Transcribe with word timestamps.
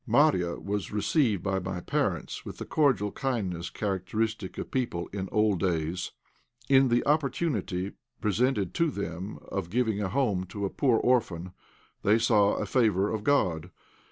Marya 0.07 0.55
was 0.55 0.91
received 0.91 1.43
by 1.43 1.59
my 1.59 1.79
parents 1.79 2.43
with 2.43 2.57
the 2.57 2.65
cordial 2.65 3.11
kindness 3.11 3.69
characteristic 3.69 4.57
of 4.57 4.71
people 4.71 5.07
in 5.13 5.29
old 5.31 5.59
days. 5.59 6.11
In 6.67 6.87
the 6.87 7.05
opportunity 7.05 7.91
presented 8.19 8.73
to 8.73 8.89
them 8.89 9.37
of 9.49 9.69
giving 9.69 10.01
a 10.01 10.09
home 10.09 10.45
to 10.45 10.65
a 10.65 10.71
poor 10.71 10.97
orphan 10.97 11.53
they 12.01 12.17
saw 12.17 12.55
a 12.55 12.65
favour 12.65 13.11
of 13.13 13.23
God. 13.23 13.69